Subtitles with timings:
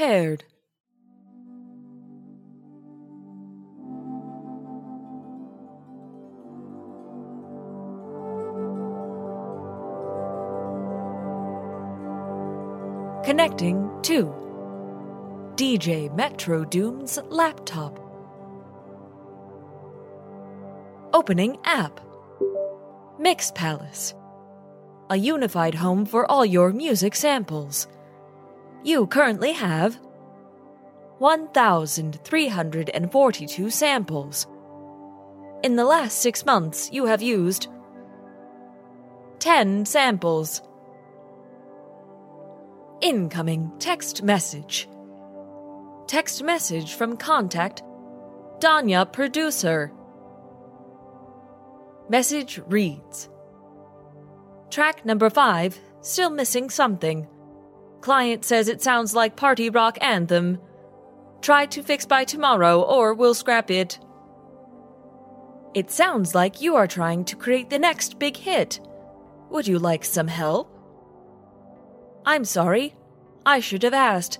[0.00, 0.44] paired.
[13.26, 14.34] Connecting to
[15.56, 17.98] DJ Metro Doom's laptop.
[21.12, 22.00] Opening app.
[23.18, 24.14] Mix Palace.
[25.10, 27.86] A unified home for all your music samples.
[28.82, 30.00] You currently have
[31.18, 34.46] 1,342 samples.
[35.62, 37.68] In the last six months, you have used
[39.40, 40.62] 10 samples.
[43.02, 44.88] Incoming text message.
[46.06, 47.82] Text message from contact
[48.60, 49.92] Danya Producer.
[52.08, 53.28] Message reads
[54.70, 57.26] Track number 5, still missing something.
[58.00, 60.58] Client says it sounds like party rock anthem.
[61.42, 63.98] Try to fix by tomorrow or we'll scrap it.
[65.74, 68.80] It sounds like you are trying to create the next big hit.
[69.50, 70.76] Would you like some help?
[72.24, 72.94] I'm sorry.
[73.46, 74.38] I should have asked.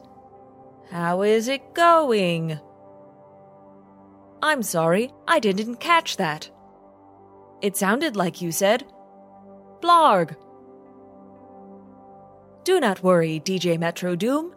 [0.90, 2.58] How is it going?
[4.42, 6.50] I'm sorry, I didn't catch that.
[7.62, 8.84] It sounded like you said,
[9.80, 10.34] Blarg.
[12.70, 14.54] Do not worry, DJ Metro Doom.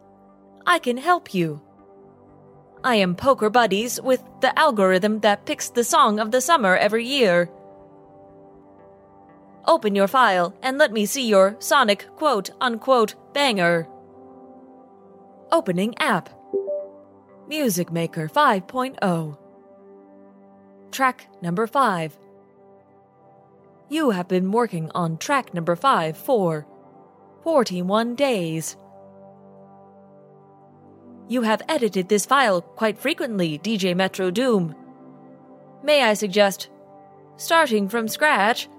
[0.68, 1.60] I can help you.
[2.84, 7.08] I am poker buddies with the algorithm that picks the song of the summer every
[7.08, 7.50] year.
[9.66, 13.88] Open your file and let me see your sonic quote unquote banger.
[15.52, 16.30] Opening app
[17.48, 19.38] Music Maker 5.0
[20.92, 22.16] Track number 5
[23.90, 26.68] You have been working on track number 5 for
[27.44, 28.78] 41 days.
[31.28, 34.74] You have edited this file quite frequently, DJ Metro Doom.
[35.84, 36.70] May I suggest
[37.36, 38.70] starting from scratch?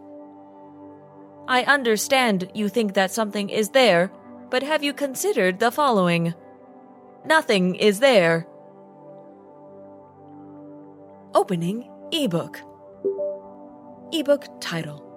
[1.47, 4.10] I understand you think that something is there,
[4.48, 6.32] but have you considered the following?
[7.26, 8.47] Nothing is there.
[11.34, 12.60] Opening ebook.
[14.12, 15.13] Ebook title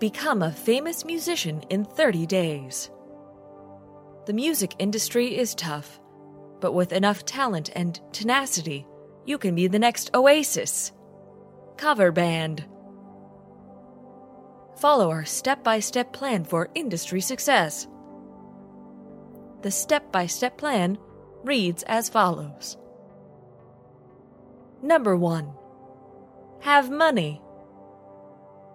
[0.00, 2.90] Become a famous musician in 30 days.
[4.24, 6.00] The music industry is tough,
[6.58, 8.86] but with enough talent and tenacity,
[9.26, 10.92] you can be the next Oasis.
[11.76, 12.64] Cover band.
[14.78, 17.86] Follow our step by step plan for industry success.
[19.60, 20.96] The step by step plan
[21.44, 22.78] reads as follows
[24.82, 25.52] Number 1.
[26.60, 27.42] Have money.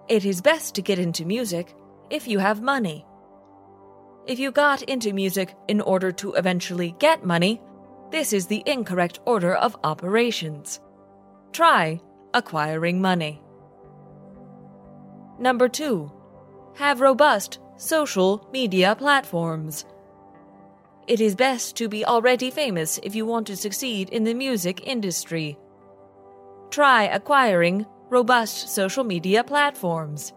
[0.08, 1.74] It is best to get into music
[2.12, 3.06] if you have money.
[4.28, 7.60] If you got into music in order to eventually get money,
[8.12, 10.80] this is the incorrect order of operations.
[11.54, 12.00] Try
[12.36, 13.42] acquiring money.
[15.40, 16.12] Number 2.
[16.76, 19.86] Have robust social media platforms.
[21.08, 24.88] It is best to be already famous if you want to succeed in the music
[24.88, 25.58] industry.
[26.70, 30.34] Try acquiring robust social media platforms.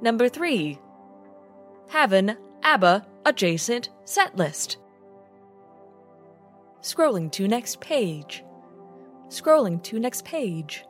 [0.00, 0.78] Number 3.
[1.88, 4.76] Have an ABBA adjacent setlist.
[6.82, 8.44] Scrolling to next page.
[9.28, 10.84] Scrolling to next page.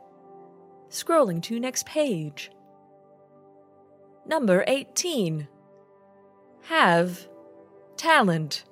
[0.89, 2.51] Scrolling to next page.
[4.25, 5.47] Number 18.
[6.63, 7.27] Have
[7.97, 8.65] talent.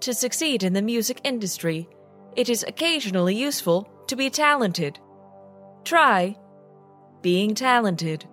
[0.00, 1.88] To succeed in the music industry,
[2.36, 4.98] it is occasionally useful to be talented.
[5.84, 6.36] Try
[7.22, 8.26] being talented.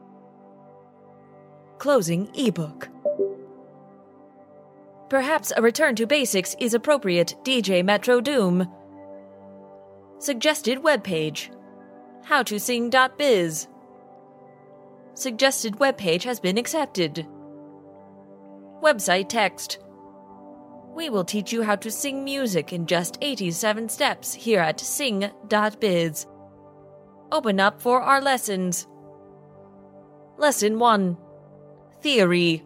[1.78, 2.90] Closing ebook.
[5.10, 8.68] Perhaps a return to basics is appropriate, DJ Metro Doom.
[10.20, 11.50] Suggested webpage
[12.28, 13.68] howtosing.biz.
[15.14, 17.26] Suggested webpage has been accepted.
[18.84, 19.80] Website text.
[20.98, 26.26] We will teach you how to sing music in just 87 steps here at sing.biz.
[27.32, 28.88] Open up for our lessons.
[30.40, 31.16] Lesson 1
[32.02, 32.64] Theory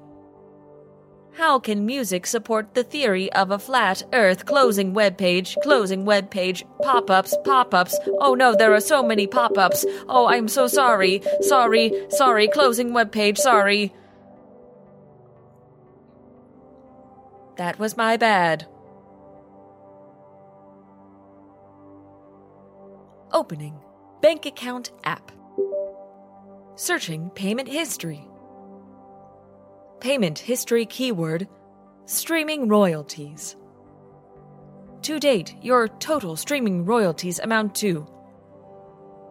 [1.34, 4.46] how can music support the theory of a flat earth?
[4.46, 7.98] Closing web page, closing web page, pop ups, pop ups.
[8.20, 9.86] Oh no, there are so many pop ups.
[10.10, 11.22] Oh, I'm so sorry.
[11.40, 13.94] Sorry, sorry, closing web page, sorry.
[17.58, 18.68] That was my bad.
[23.32, 23.80] Opening
[24.22, 25.32] Bank Account app.
[26.76, 28.28] Searching payment history
[30.00, 31.48] payment history keyword
[32.06, 33.56] Streaming royalties.
[35.04, 38.02] To date, your total streaming royalties amount to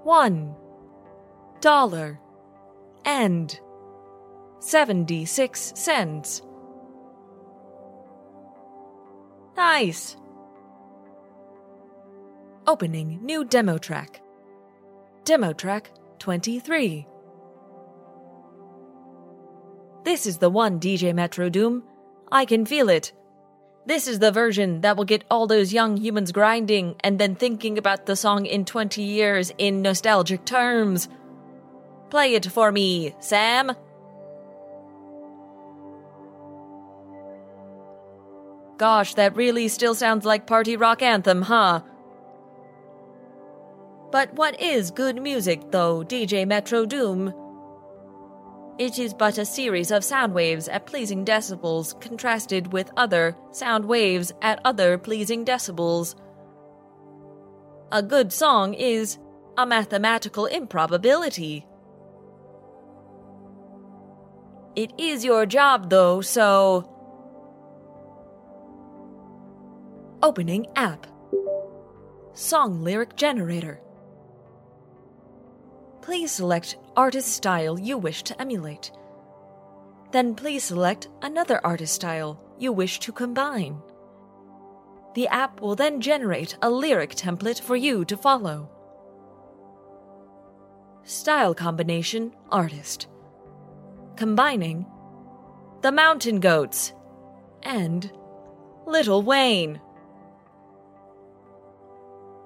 [0.02, 0.54] one
[1.60, 2.18] dollar
[3.04, 3.60] and
[4.60, 6.42] seventy six cents.
[9.56, 10.16] Nice.
[12.66, 14.20] Opening new demo track.
[15.24, 17.06] Demo track 23.
[20.04, 21.82] This is the one, DJ Metro Doom.
[22.32, 23.12] I can feel it.
[23.86, 27.76] This is the version that will get all those young humans grinding and then thinking
[27.76, 31.08] about the song in 20 years in nostalgic terms.
[32.08, 33.72] Play it for me, Sam.
[38.80, 41.82] Gosh, that really still sounds like party rock anthem, huh?
[44.10, 47.34] But what is good music, though, DJ Metro Doom?
[48.78, 53.84] It is but a series of sound waves at pleasing decibels contrasted with other sound
[53.84, 56.14] waves at other pleasing decibels.
[57.92, 59.18] A good song is
[59.58, 61.66] a mathematical improbability.
[64.74, 66.89] It is your job, though, so.
[70.22, 71.06] Opening app.
[72.34, 73.80] Song lyric generator.
[76.02, 78.92] Please select artist style you wish to emulate.
[80.12, 83.80] Then please select another artist style you wish to combine.
[85.14, 88.68] The app will then generate a lyric template for you to follow.
[91.02, 93.08] Style combination artist.
[94.16, 94.84] Combining
[95.80, 96.92] the Mountain Goats
[97.62, 98.12] and
[98.86, 99.80] Lil Wayne.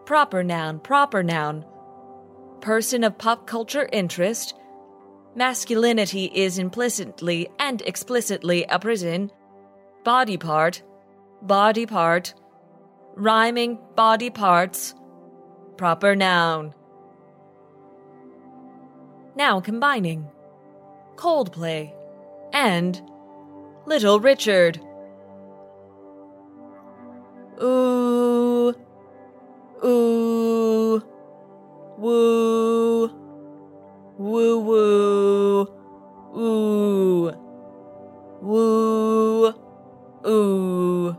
[0.07, 1.65] Proper noun, proper noun.
[2.61, 4.55] Person of pop culture interest,
[5.35, 9.31] masculinity is implicitly and explicitly a prison,
[10.05, 10.83] body part,
[11.43, 12.35] body part,
[13.15, 14.95] rhyming body parts,
[15.77, 16.75] proper noun.
[19.37, 20.29] Now combining.
[21.17, 21.93] Coldplay.
[22.53, 23.01] And
[23.87, 24.81] Little Richard.
[27.63, 28.34] Ooh,
[29.85, 31.03] ooh,
[31.99, 33.11] woo.
[34.17, 35.67] Woo woo.
[36.37, 37.33] Ooh.
[38.41, 39.55] Woo.
[40.27, 41.17] Ooh.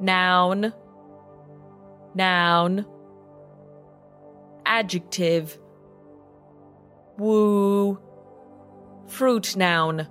[0.00, 0.72] Noun.
[2.14, 2.86] Noun.
[4.64, 5.58] Adjective.
[7.18, 7.98] Woo.
[9.08, 10.06] Fruit noun.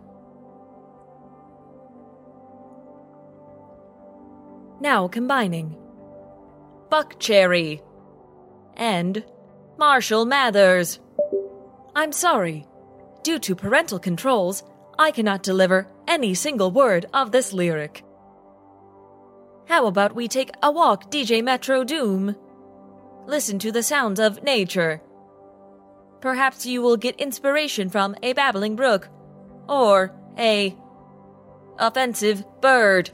[4.81, 5.84] Now combining
[6.89, 7.81] Buckcherry
[8.75, 9.23] and
[9.77, 10.99] Marshall Mathers.
[11.95, 12.65] I'm sorry.
[13.23, 14.63] Due to parental controls,
[14.99, 18.03] I cannot deliver any single word of this lyric.
[19.67, 22.35] How about we take a walk, DJ Metro Doom?
[23.25, 25.01] Listen to the sounds of nature.
[26.21, 29.09] Perhaps you will get inspiration from a babbling brook
[29.67, 30.75] or a
[31.79, 33.09] offensive bird.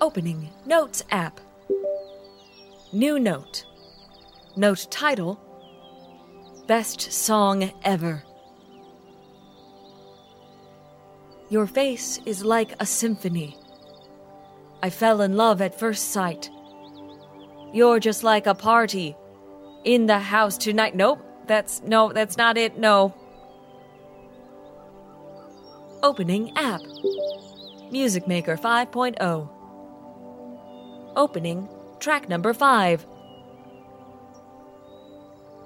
[0.00, 1.40] Opening Notes app.
[2.92, 3.64] New note.
[4.56, 5.40] Note title
[6.68, 8.22] Best Song Ever.
[11.48, 13.56] Your face is like a symphony.
[14.82, 16.48] I fell in love at first sight.
[17.72, 19.16] You're just like a party.
[19.84, 20.94] In the house tonight.
[20.94, 22.78] Nope, that's no, that's not it.
[22.78, 23.14] No.
[26.02, 26.82] Opening app.
[27.90, 29.57] Music Maker 5.0
[31.18, 33.04] opening track number 5.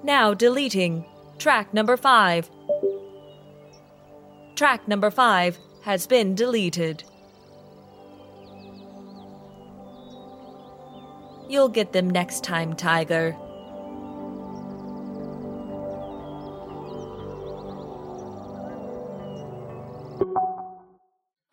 [0.03, 1.05] Now deleting
[1.37, 2.49] track number 5.
[4.55, 7.03] Track number 5 has been deleted.
[11.47, 13.37] You'll get them next time, Tiger.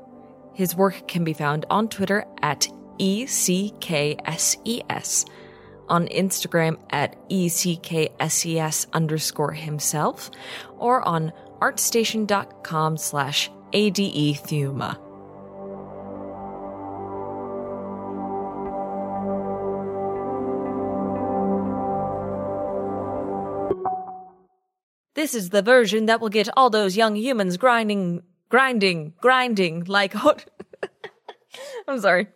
[0.54, 2.68] His work can be found on Twitter at
[2.98, 4.56] ECKSES,
[5.88, 10.30] on Instagram at ECKSES underscore himself,
[10.78, 14.98] or on artstation.com slash ADE Thuma.
[25.14, 30.12] This is the version that will get all those young humans grinding, grinding, grinding like.
[30.12, 30.44] Hot.
[31.88, 32.28] I'm sorry.